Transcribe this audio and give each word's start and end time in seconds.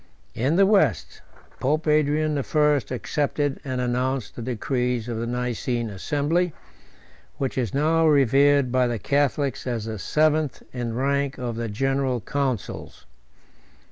In 0.33 0.55
the 0.55 0.65
West, 0.65 1.21
Pope 1.59 1.85
Adrian 1.85 2.33
the 2.33 2.41
First 2.41 2.89
accepted 2.89 3.59
and 3.63 3.79
announced 3.79 4.35
the 4.35 4.41
decrees 4.41 5.07
of 5.07 5.17
the 5.19 5.27
Nicene 5.27 5.91
assembly, 5.91 6.53
which 7.37 7.55
is 7.55 7.71
now 7.71 8.07
revered 8.07 8.71
by 8.71 8.87
the 8.87 8.97
Catholics 8.97 9.67
as 9.67 9.85
the 9.85 9.99
seventh 9.99 10.63
in 10.73 10.95
rank 10.95 11.37
of 11.37 11.55
the 11.55 11.67
general 11.69 12.19
councils. 12.19 13.05